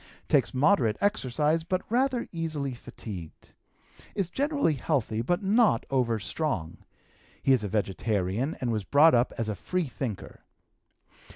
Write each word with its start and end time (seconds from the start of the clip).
Takes 0.27 0.51
moderate 0.51 0.97
exercise, 0.99 1.63
but 1.63 1.83
rather 1.87 2.27
easily 2.31 2.73
fatigued. 2.73 3.53
Is 4.15 4.29
generally 4.31 4.73
healthy, 4.73 5.21
but 5.21 5.43
not 5.43 5.85
overstrong. 5.91 6.77
He 7.43 7.53
is 7.53 7.63
a 7.63 7.67
vegetarian, 7.67 8.57
and 8.59 8.71
was 8.71 8.83
brought 8.83 9.13
up 9.13 9.31
as 9.37 9.47
a 9.47 9.53
free 9.53 9.85
thinker. 9.85 10.43